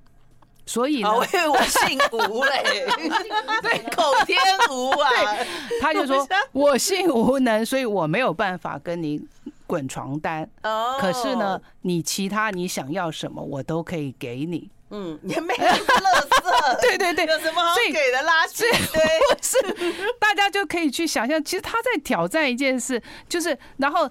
[0.66, 2.84] 所以呢，我以为我姓吴嘞，
[3.62, 4.38] 对，口天
[4.70, 5.10] 吴啊。”
[5.80, 9.26] 他就说：“我姓无能，所以我没有办法跟你
[9.66, 10.46] 滚床单。
[10.64, 14.68] 哦，可是呢，你其他你想要什么，我都可以给你。
[14.90, 18.64] 嗯，也没有垃圾， 对对对，有什么好给的垃圾？
[19.34, 24.10] 不是，大家就可以去想象，其实他在挑战一件事，就是然后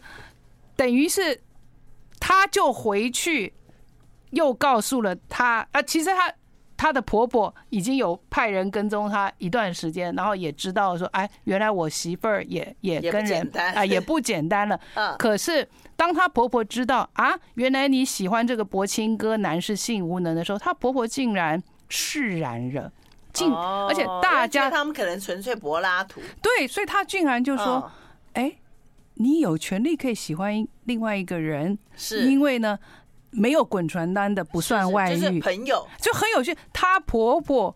[0.76, 1.40] 等于是。”
[2.26, 3.54] 她就回去，
[4.30, 6.34] 又告诉了她啊，其实她
[6.78, 14.80] 她的婆婆已经有派人跟踪她一段时间，然后也知道说，哎，原来我媳妇儿也也跟人啊， 也不简单了。
[15.20, 22.90] 可是当她婆婆知道啊，原来你喜欢这个柏青哥男是性无能的时候，她婆婆竟然释然了，
[23.34, 27.92] 竟而且大家他们可能纯粹柏拉图，对，所以她竟然就说，
[28.36, 28.50] 哎。
[29.16, 32.78] 你有权利可以喜欢另外一个人，是因为呢，
[33.30, 35.20] 没有滚床单的不算外遇。
[35.20, 36.56] 就是朋友就很有趣。
[36.74, 37.76] 她婆婆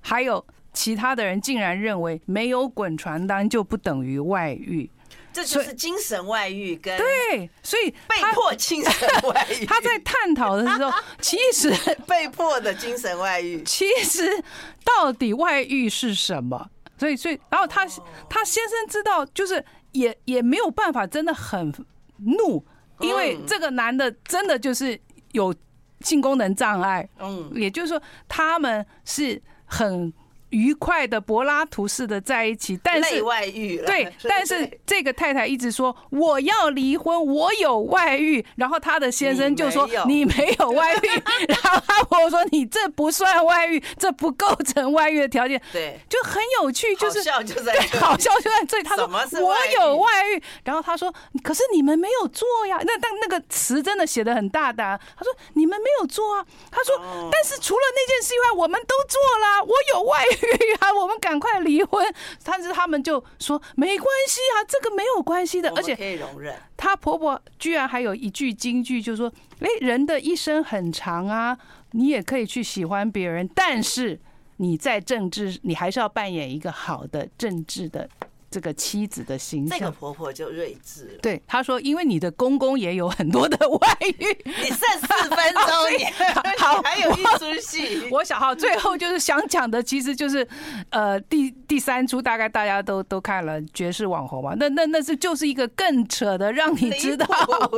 [0.00, 4.88] 还有其他的人竟然认为没有滚床单就不等于外遇，
[5.32, 9.64] 这就是精神外遇跟对，所以被迫精神外遇。
[9.66, 11.72] 他在探讨的时候， 其实
[12.06, 14.42] 被迫的精神外遇，其实
[14.84, 16.70] 到底外遇是什么？
[16.98, 17.86] 所以，所以，然后他
[18.28, 19.64] 他先生知道就是。
[19.98, 21.72] 也也没有办法，真的很
[22.18, 22.64] 怒，
[23.00, 24.98] 因为这个男的真的就是
[25.32, 25.54] 有
[26.00, 30.12] 性功能障碍，嗯，也就是说他们是很。
[30.56, 40.76] 愉快的柏拉图式的在一起，但是外遇对，但是这个太太一直说我要离婚，我有外遇，然后他的先生就说你没有。
[40.76, 41.08] 外遇，
[41.48, 48.82] 然后他婆婆说你这不算外遇，这不构成外遇的条件，对，就很有趣，就是好笑就在对，好笑就在这里。
[48.82, 49.06] 他说
[49.40, 56.98] 我有外遇，然后他说可是你们没有做呀，那但那个词真的写的很大胆，他说你们没有做啊，他说
[57.32, 60.45] 但是除了那件事以外，我们都做了，我有外遇。
[60.46, 62.06] 育啊，我们赶快离婚。
[62.42, 66.54] 但是他们就说没关系啊，这个没有关系的，而且可以容忍。
[66.76, 71.56] 她婆婆居然还有一句金句，就是说：哎，人的一生很长啊，
[71.92, 74.20] 你也可以去喜欢别人，但是
[74.58, 78.08] 你在政治，你还是要扮演一个好的政治的。
[78.56, 81.18] 这个妻子的形象，这个婆婆就睿智了。
[81.20, 83.78] 对，她说，因为你的公公也有很多的外
[84.18, 86.04] 遇，你剩四分钟，你
[86.56, 88.08] 好，还有一出戏。
[88.10, 90.48] 我小号最后就是想讲的，其实就是
[90.88, 97.26] 呃，第第三出大概大家都都看了《绝世网红》嘛，那那那是就是一个更扯的，让你知道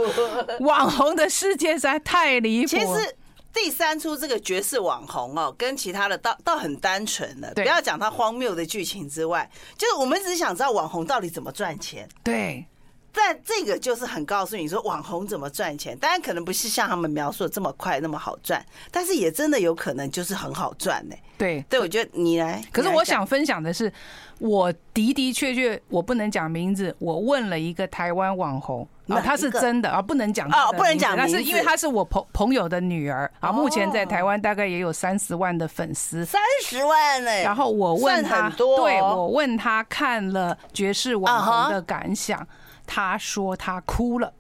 [0.61, 2.69] 网红的世界实在太离谱。
[2.69, 3.17] 其实。
[3.53, 12.09] 第三出这个绝世网红哦，跟其他的倒倒很单纯的，不要讲他荒谬的剧情之外，就是我们只想知道网红到底怎么赚钱。
[12.23, 12.65] 对，
[13.13, 21.17] 但这个就是很告诉你说网红怎么赚钱，当然可能不是像他们描述的这么快那么好赚，但是也真的有可能就是很好赚呢。
[21.37, 22.63] 对，对，我觉得你来。
[22.73, 23.93] 可是我想分享的是，
[24.39, 28.87] 我的的确确，我不能讲名字，我问了一个台湾网红。
[29.09, 31.17] 啊，他是真的啊，不能讲哦，不能讲。
[31.17, 37.31] 但是因为他是我朋朋友的女儿啊，目前在台湾大概也有三十万的粉丝，三十万呢。
[37.41, 42.47] 然后我问他，对，我问他看了《爵士网红》的感想，
[42.89, 44.33] 他说他哭了。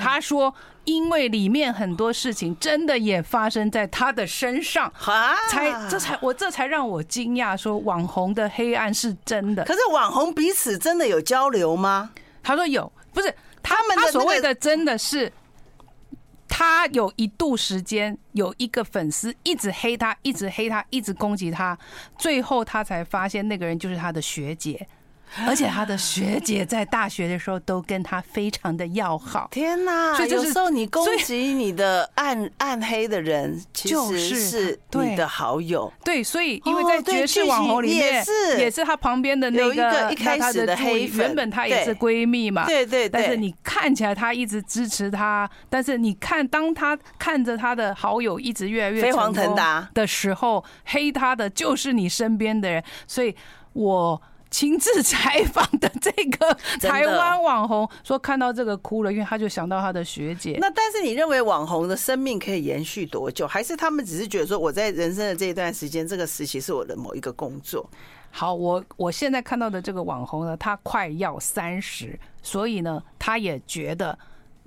[0.00, 0.52] 他说，
[0.84, 4.92] 因为里面很多事情真的也发生在他的身上，
[5.50, 9.62] 才这才我这才让我惊讶，说网红的黑暗是真的。
[9.64, 12.10] 可是网红彼此真的有交流吗？
[12.42, 13.34] 他说有，不是。
[13.62, 15.32] 他们他所谓的真的是，
[16.48, 21.78] 他有一度时间有一个粉丝一直黑他，一直黑他，一直攻击他，
[22.18, 24.86] 最后他才发现那个人就是他的学姐。
[25.46, 29.48] 而且他的学姐在大学的时候都跟他非常的要好。
[29.50, 30.14] 天哪！
[30.14, 35.92] 所以有时候你攻击你的暗暗黑的人，其实是你的好友。
[36.04, 42.66] 对，所以因为在绝世网红里面也是也是他旁边的那个一开始的黑粉，原本他也是闺蜜嘛。
[42.66, 43.08] 对对。
[43.08, 52.82] 但是你看起来他一直支持他，但是你看当他看着他的好友一直越来越飞黄腾达的时候，黑他的就是你身边的人。
[53.06, 53.34] 所以
[53.72, 54.22] 我。
[54.54, 60.56] 亲自采访的这个 台湾网红说看到这个哭了，因为他就想到他的学姐。
[60.60, 63.48] 那但是你认为网红的生命可以延续多久？
[63.48, 67.84] 还是他们只是觉得说我在人生的这一段时间，这个时期是我的某一个工作？
[68.30, 74.16] 好，我我现在看到的这个网红呢，他快要三十，所以呢，他也觉得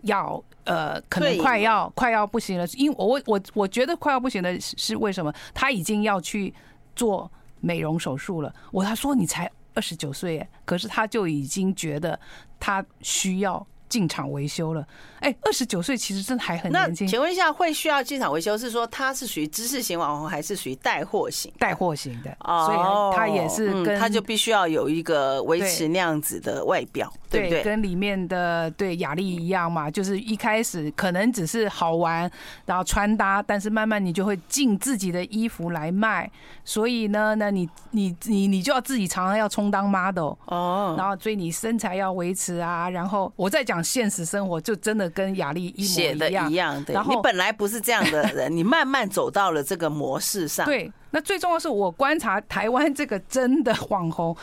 [0.01, 2.67] 要呃，可能快要快要不行了。
[2.73, 5.33] 因为我我我觉得快要不行的是为什么？
[5.53, 6.53] 他已经要去
[6.93, 7.31] 做
[7.61, 8.53] 美容手术了。
[8.73, 9.49] 我他说你才。
[9.77, 12.19] 二十九岁，可是他就已经觉得
[12.59, 14.85] 他需要进场维修了。
[15.19, 17.07] 哎，二十九岁其实真的还很年轻。
[17.07, 21.51] 请问一下，会需要进场维修，是说他是属于知识型网红，还是属于带货型？
[21.57, 27.63] 带货型的，哦所以他也是跟他就必须要有一个维持那样子的外表，对不对？
[27.63, 32.29] 跟里面的对雅丽一样嘛，就是一开始可能只是好玩，
[32.65, 36.29] 然后穿搭，但是慢慢你就会进自己的衣服来卖。
[36.63, 42.89] 所以呢，那你你你你就要自己常常要充当 model 哦，然后所以你身材要维持啊。
[42.89, 45.07] 然后我再讲现实生活，就真的。
[45.17, 46.93] 跟雅丽一模一样，一样的。
[47.07, 50.65] 你本来不是这样的人，你慢慢走到了这个模式上。
[50.65, 54.35] 对，那最重要是我观察台湾这个真的网红，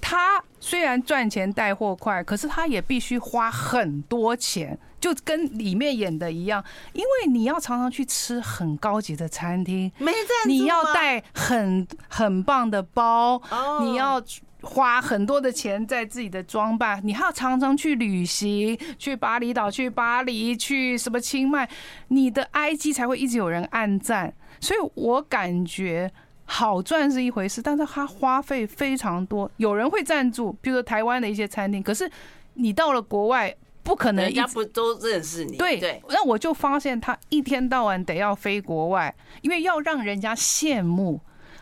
[0.00, 6.62] 他虽然赚钱带货快，可是他也必须花很多钱，就跟里面演的一样，
[6.92, 13.40] 因为你要常常去吃很高级的餐厅，没赞助，你要带很很棒的包，
[13.80, 14.22] 你要。
[14.62, 21.68] 花很多的钱在自己的装扮，你还要常常去旅行，去巴厘岛，去巴黎，去什么清迈，
[22.08, 24.32] 你的 IG 才会一直有人按赞。
[24.60, 26.10] 所以我感觉
[26.44, 29.50] 好赚是一回事，但是它花费非常多。
[29.56, 32.10] 有人会赞助，比如说台湾的一些餐厅，可是
[32.54, 35.56] 你到了国外，不可能，人家不都认识你？
[35.56, 36.02] 对对。
[36.08, 41.20] 那我就发现他一天到晚得要飞国外，因为要让人家羡慕。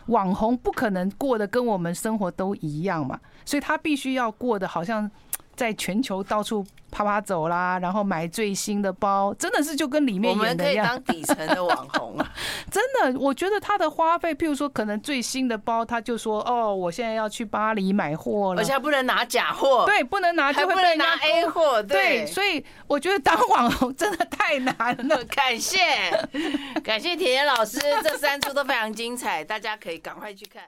[0.09, 5.09] 网红不可能过得跟我们生活都一样嘛，所以他必须要过得好像
[5.59, 10.87] 在全球到处啪啪走啦，然后买最新的包，真的是就跟里面演的一样。
[10.87, 12.31] 我们可以当底层的网红啊，
[12.71, 25.21] 真的，我觉得他的花费，譬如说可能最新的包，他就说哦，我现在要去巴黎买货了，而且还不能拿假货，对，不能拿，就会被拿 A 货，对，所以我觉得当网红真的太难了。
[25.35, 25.77] 感谢，
[26.81, 30.63] 感谢甜甜老师，这三出都非常精彩，大家可以赶快去看。